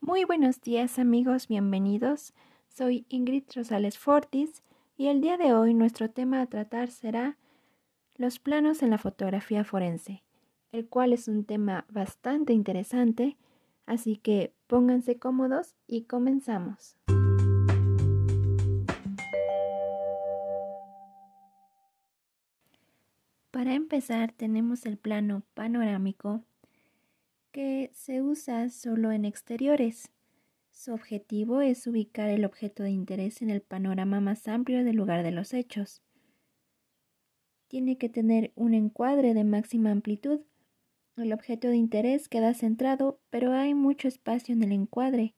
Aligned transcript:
Muy 0.00 0.24
buenos 0.24 0.60
días 0.60 0.98
amigos, 0.98 1.48
bienvenidos. 1.48 2.34
Soy 2.68 3.06
Ingrid 3.08 3.44
Rosales 3.54 3.98
Fortis 3.98 4.62
y 4.96 5.08
el 5.08 5.20
día 5.20 5.36
de 5.36 5.54
hoy 5.54 5.72
nuestro 5.74 6.10
tema 6.10 6.42
a 6.42 6.46
tratar 6.46 6.90
será 6.90 7.38
los 8.14 8.38
planos 8.38 8.82
en 8.82 8.90
la 8.90 8.98
fotografía 8.98 9.64
forense, 9.64 10.22
el 10.70 10.86
cual 10.86 11.12
es 11.12 11.28
un 11.28 11.44
tema 11.44 11.86
bastante 11.88 12.52
interesante, 12.52 13.36
así 13.86 14.16
que 14.16 14.52
pónganse 14.66 15.18
cómodos 15.18 15.74
y 15.86 16.02
comenzamos. 16.02 16.96
Para 23.50 23.72
empezar 23.72 24.32
tenemos 24.32 24.84
el 24.84 24.98
plano 24.98 25.42
panorámico 25.54 26.44
que 27.56 27.90
se 27.94 28.20
usa 28.20 28.68
solo 28.68 29.12
en 29.12 29.24
exteriores. 29.24 30.10
Su 30.72 30.92
objetivo 30.92 31.62
es 31.62 31.86
ubicar 31.86 32.28
el 32.28 32.44
objeto 32.44 32.82
de 32.82 32.90
interés 32.90 33.40
en 33.40 33.48
el 33.48 33.62
panorama 33.62 34.20
más 34.20 34.46
amplio 34.46 34.84
del 34.84 34.96
lugar 34.96 35.22
de 35.22 35.30
los 35.30 35.54
hechos. 35.54 36.02
Tiene 37.66 37.96
que 37.96 38.10
tener 38.10 38.52
un 38.56 38.74
encuadre 38.74 39.32
de 39.32 39.44
máxima 39.44 39.90
amplitud. 39.90 40.42
El 41.16 41.32
objeto 41.32 41.68
de 41.68 41.76
interés 41.76 42.28
queda 42.28 42.52
centrado, 42.52 43.20
pero 43.30 43.54
hay 43.54 43.72
mucho 43.72 44.06
espacio 44.06 44.54
en 44.54 44.62
el 44.62 44.72
encuadre. 44.72 45.32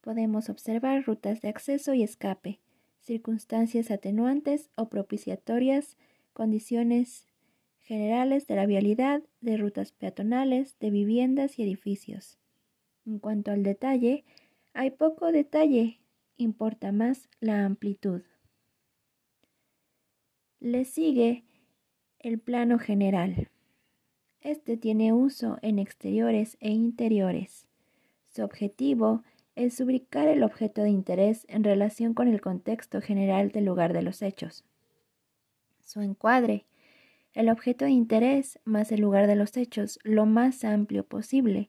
Podemos 0.00 0.48
observar 0.48 1.04
rutas 1.04 1.42
de 1.42 1.48
acceso 1.48 1.94
y 1.94 2.02
escape, 2.02 2.58
circunstancias 2.98 3.92
atenuantes 3.92 4.68
o 4.74 4.88
propiciatorias, 4.88 5.96
condiciones 6.32 7.25
generales 7.86 8.48
de 8.48 8.56
la 8.56 8.66
vialidad, 8.66 9.22
de 9.40 9.56
rutas 9.56 9.92
peatonales, 9.92 10.76
de 10.80 10.90
viviendas 10.90 11.58
y 11.58 11.62
edificios. 11.62 12.36
En 13.06 13.20
cuanto 13.20 13.52
al 13.52 13.62
detalle, 13.62 14.24
hay 14.74 14.90
poco 14.90 15.30
detalle, 15.30 16.00
importa 16.36 16.90
más 16.90 17.28
la 17.38 17.64
amplitud. 17.64 18.22
Le 20.58 20.84
sigue 20.84 21.44
el 22.18 22.40
plano 22.40 22.80
general. 22.80 23.48
Este 24.40 24.76
tiene 24.76 25.12
uso 25.12 25.58
en 25.62 25.78
exteriores 25.78 26.56
e 26.60 26.70
interiores. 26.70 27.68
Su 28.34 28.42
objetivo 28.42 29.22
es 29.54 29.80
ubicar 29.80 30.26
el 30.26 30.42
objeto 30.42 30.82
de 30.82 30.90
interés 30.90 31.46
en 31.48 31.62
relación 31.62 32.14
con 32.14 32.26
el 32.26 32.40
contexto 32.40 33.00
general 33.00 33.52
del 33.52 33.64
lugar 33.64 33.92
de 33.92 34.02
los 34.02 34.22
hechos. 34.22 34.64
Su 35.80 36.00
encuadre 36.00 36.66
el 37.36 37.50
objeto 37.50 37.84
de 37.84 37.90
interés 37.90 38.58
más 38.64 38.90
el 38.90 39.02
lugar 39.02 39.26
de 39.26 39.36
los 39.36 39.58
hechos 39.58 39.98
lo 40.04 40.24
más 40.24 40.64
amplio 40.64 41.04
posible. 41.04 41.68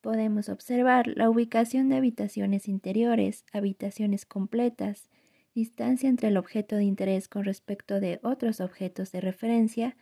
Podemos 0.00 0.48
observar 0.48 1.08
la 1.08 1.28
ubicación 1.28 1.88
de 1.88 1.96
habitaciones 1.96 2.68
interiores, 2.68 3.44
habitaciones 3.52 4.26
completas, 4.26 5.10
distancia 5.56 6.08
entre 6.08 6.28
el 6.28 6.36
objeto 6.36 6.76
de 6.76 6.84
interés 6.84 7.26
con 7.26 7.42
respecto 7.42 7.98
de 7.98 8.20
otros 8.22 8.60
objetos 8.60 9.10
de 9.10 9.20
referencia 9.20 9.96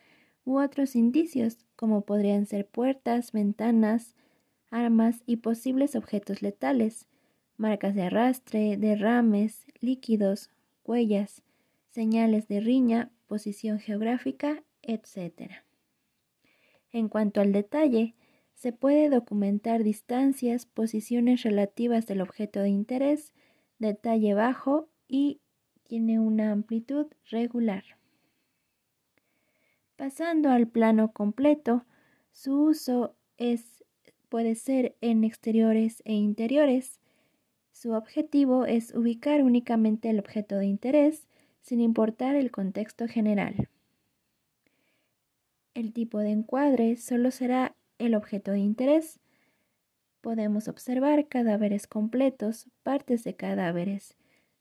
u 0.45 0.59
otros 0.59 0.97
indicios 0.97 1.65
como 1.75 2.03
podrían 2.03 2.45
ser 2.45 2.67
puertas, 2.67 3.33
ventanas, 3.33 4.15
armas 4.71 5.23
y 5.25 5.37
posibles 5.37 5.97
objetos 5.97 6.43
letales, 6.43 7.06
marcas 7.56 7.95
de 7.95 8.03
arrastre, 8.03 8.77
derrames, 8.77 9.65
líquidos, 9.81 10.50
huellas, 10.84 11.43
señales 11.91 12.48
de 12.48 12.61
riña 12.61 13.11
posición 13.27 13.78
geográfica, 13.78 14.62
etc. 14.82 15.52
En 16.92 17.08
cuanto 17.08 17.41
al 17.41 17.52
detalle, 17.52 18.14
se 18.55 18.72
puede 18.72 19.10
documentar 19.10 19.84
distancias, 19.84 20.64
posiciones 20.64 21.42
relativas 21.42 22.06
del 22.06 22.22
objeto 22.22 22.60
de 22.60 22.70
interés, 22.70 23.34
detalle 23.78 24.32
bajo 24.34 24.88
y 25.06 25.41
tiene 25.82 26.19
una 26.19 26.52
amplitud 26.52 27.06
regular. 27.30 27.84
Pasando 29.97 30.50
al 30.50 30.69
plano 30.69 31.12
completo, 31.12 31.84
su 32.32 32.65
uso 32.65 33.15
es, 33.36 33.84
puede 34.28 34.54
ser 34.54 34.97
en 35.00 35.25
exteriores 35.25 36.03
e 36.04 36.15
interiores. 36.15 37.00
Su 37.72 37.92
objetivo 37.92 38.65
es 38.65 38.94
ubicar 38.94 39.42
únicamente 39.42 40.10
el 40.10 40.19
objeto 40.19 40.56
de 40.56 40.66
interés 40.66 41.26
sin 41.66 41.81
importar 41.81 42.37
el 42.37 42.53
contexto 42.53 43.09
general. 43.09 43.69
El 45.75 45.93
tipo 45.93 46.21
de 46.21 46.31
encuadre 46.31 46.97
solo 46.97 47.32
será 47.32 47.75
el 47.99 48.15
objeto 48.15 48.53
de 48.53 48.60
interés. 48.60 49.19
Podemos 50.21 50.69
observar 50.69 51.27
cadáveres 51.27 51.88
completos, 51.88 52.69
partes 52.84 53.25
de 53.25 53.34
cadáveres, 53.34 54.16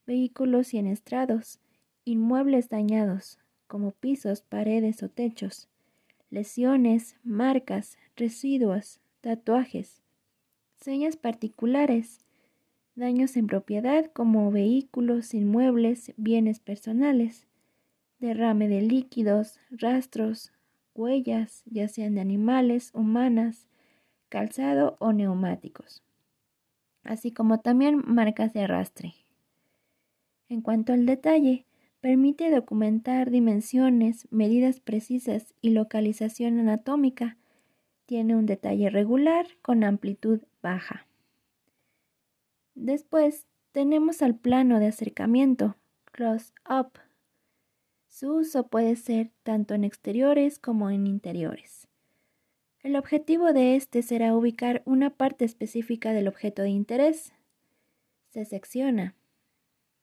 vehículos 0.07 0.73
estrados, 0.73 1.59
inmuebles 2.05 2.69
dañados, 2.69 3.37
como 3.67 3.91
pisos, 3.91 4.41
paredes 4.41 5.03
o 5.03 5.09
techos, 5.09 5.69
lesiones, 6.31 7.17
marcas, 7.23 7.99
residuos, 8.15 8.99
tatuajes, 9.21 10.01
señas 10.81 11.17
particulares, 11.17 12.24
daños 12.95 13.35
en 13.37 13.47
propiedad 13.47 14.05
como 14.13 14.51
vehículos, 14.51 15.33
inmuebles, 15.33 16.13
bienes 16.17 16.59
personales, 16.59 17.47
derrame 18.19 18.67
de 18.67 18.81
líquidos, 18.81 19.59
rastros, 19.69 20.53
huellas, 20.93 21.63
ya 21.65 21.87
sean 21.87 22.15
de 22.15 22.21
animales, 22.21 22.91
humanas, 22.93 23.67
calzado 24.29 24.95
o 24.99 25.13
neumáticos, 25.13 26.03
así 27.03 27.31
como 27.31 27.59
también 27.59 28.01
marcas 28.05 28.53
de 28.53 28.61
arrastre. 28.61 29.13
En 30.47 30.61
cuanto 30.61 30.93
al 30.93 31.05
detalle, 31.05 31.65
permite 31.99 32.49
documentar 32.49 33.31
dimensiones, 33.31 34.27
medidas 34.31 34.79
precisas 34.79 35.53
y 35.61 35.71
localización 35.71 36.59
anatómica. 36.59 37.37
Tiene 38.05 38.35
un 38.35 38.45
detalle 38.45 38.89
regular 38.91 39.47
con 39.63 39.83
amplitud 39.83 40.41
baja. 40.61 41.07
Después 42.75 43.47
tenemos 43.71 44.21
al 44.21 44.35
plano 44.35 44.79
de 44.79 44.87
acercamiento, 44.87 45.75
close-up. 46.11 46.99
Su 48.09 48.35
uso 48.35 48.67
puede 48.67 48.95
ser 48.95 49.31
tanto 49.43 49.73
en 49.73 49.83
exteriores 49.83 50.59
como 50.59 50.89
en 50.89 51.07
interiores. 51.07 51.87
El 52.81 52.97
objetivo 52.97 53.51
de 53.51 53.75
este 53.75 54.03
será 54.03 54.35
ubicar 54.35 54.83
una 54.85 55.09
parte 55.09 55.43
específica 55.43 56.13
del 56.13 56.27
objeto 56.27 56.61
de 56.61 56.69
interés. 56.69 57.33
Se 58.29 58.45
secciona. 58.45 59.15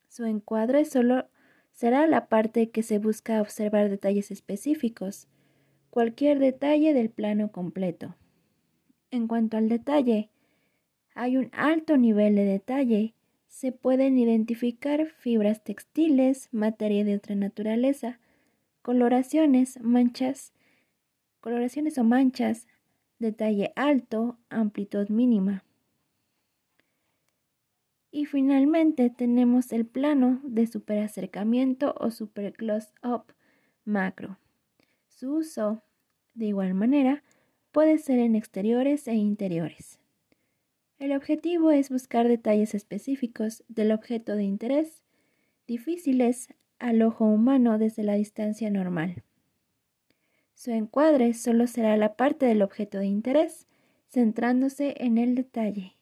Su 0.08 0.24
encuadre 0.24 0.84
solo 0.84 1.28
será 1.72 2.06
la 2.06 2.26
parte 2.26 2.70
que 2.70 2.82
se 2.82 2.98
busca 2.98 3.40
observar 3.40 3.88
detalles 3.88 4.30
específicos, 4.30 5.28
cualquier 5.90 6.38
detalle 6.38 6.92
del 6.92 7.10
plano 7.10 7.52
completo. 7.52 8.16
En 9.10 9.28
cuanto 9.28 9.58
al 9.58 9.68
detalle, 9.68 10.30
hay 11.14 11.36
un 11.36 11.50
alto 11.52 11.96
nivel 11.96 12.34
de 12.36 12.44
detalle. 12.44 13.14
Se 13.48 13.72
pueden 13.72 14.18
identificar 14.18 15.06
fibras 15.06 15.62
textiles, 15.62 16.48
materia 16.52 17.04
de 17.04 17.16
otra 17.16 17.34
naturaleza, 17.34 18.18
coloraciones, 18.82 19.80
manchas, 19.80 20.52
coloraciones 21.40 21.98
o 21.98 22.04
manchas, 22.04 22.66
detalle 23.18 23.72
alto, 23.76 24.38
amplitud 24.48 25.08
mínima. 25.08 25.64
Y 28.10 28.26
finalmente 28.26 29.08
tenemos 29.10 29.72
el 29.72 29.86
plano 29.86 30.40
de 30.44 30.66
superacercamiento 30.66 31.94
o 31.98 32.10
super 32.10 32.52
close-up 32.52 33.32
macro. 33.84 34.38
Su 35.08 35.36
uso, 35.36 35.82
de 36.34 36.46
igual 36.46 36.74
manera, 36.74 37.22
puede 37.70 37.98
ser 37.98 38.18
en 38.18 38.36
exteriores 38.36 39.08
e 39.08 39.14
interiores. 39.14 40.01
El 41.02 41.10
objetivo 41.10 41.72
es 41.72 41.90
buscar 41.90 42.28
detalles 42.28 42.76
específicos 42.76 43.64
del 43.66 43.90
objeto 43.90 44.36
de 44.36 44.44
interés, 44.44 45.02
difíciles 45.66 46.54
al 46.78 47.02
ojo 47.02 47.24
humano 47.24 47.76
desde 47.76 48.04
la 48.04 48.14
distancia 48.14 48.70
normal. 48.70 49.24
Su 50.54 50.70
encuadre 50.70 51.34
solo 51.34 51.66
será 51.66 51.96
la 51.96 52.14
parte 52.14 52.46
del 52.46 52.62
objeto 52.62 52.98
de 52.98 53.06
interés, 53.06 53.66
centrándose 54.06 54.94
en 54.96 55.18
el 55.18 55.34
detalle. 55.34 55.96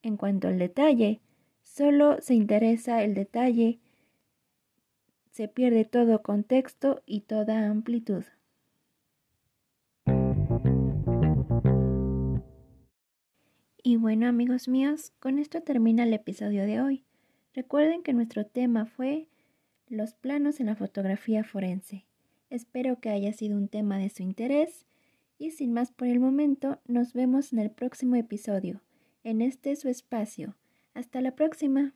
En 0.00 0.16
cuanto 0.16 0.48
al 0.48 0.58
detalle, 0.58 1.20
solo 1.62 2.22
se 2.22 2.32
interesa 2.32 3.04
el 3.04 3.12
detalle, 3.12 3.80
se 5.30 5.46
pierde 5.46 5.84
todo 5.84 6.22
contexto 6.22 7.02
y 7.04 7.20
toda 7.20 7.68
amplitud. 7.68 8.24
Y 13.88 13.98
bueno 13.98 14.26
amigos 14.26 14.66
míos, 14.66 15.12
con 15.20 15.38
esto 15.38 15.60
termina 15.60 16.02
el 16.02 16.12
episodio 16.12 16.64
de 16.66 16.80
hoy. 16.80 17.04
Recuerden 17.54 18.02
que 18.02 18.14
nuestro 18.14 18.44
tema 18.44 18.84
fue 18.84 19.28
los 19.86 20.12
planos 20.12 20.58
en 20.58 20.66
la 20.66 20.74
fotografía 20.74 21.44
forense. 21.44 22.04
Espero 22.50 22.98
que 22.98 23.10
haya 23.10 23.32
sido 23.32 23.56
un 23.56 23.68
tema 23.68 23.98
de 23.98 24.08
su 24.08 24.24
interés 24.24 24.86
Y 25.38 25.52
sin 25.52 25.72
más 25.72 25.92
por 25.92 26.08
el 26.08 26.18
momento, 26.18 26.80
nos 26.88 27.12
vemos 27.12 27.52
en 27.52 27.60
el 27.60 27.70
próximo 27.70 28.16
episodio, 28.16 28.82
en 29.22 29.40
este 29.40 29.76
su 29.76 29.88
espacio. 29.88 30.56
Hasta 30.92 31.20
la 31.20 31.36
próxima. 31.36 31.94